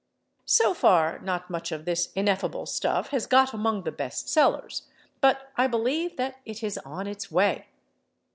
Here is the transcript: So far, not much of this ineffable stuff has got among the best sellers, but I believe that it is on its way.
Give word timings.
So 0.47 0.73
far, 0.73 1.19
not 1.19 1.51
much 1.51 1.71
of 1.71 1.85
this 1.85 2.11
ineffable 2.13 2.65
stuff 2.65 3.09
has 3.09 3.27
got 3.27 3.53
among 3.53 3.83
the 3.83 3.91
best 3.91 4.27
sellers, 4.29 4.87
but 5.19 5.51
I 5.57 5.67
believe 5.67 6.17
that 6.17 6.39
it 6.43 6.63
is 6.63 6.79
on 6.79 7.05
its 7.05 7.29
way. 7.31 7.67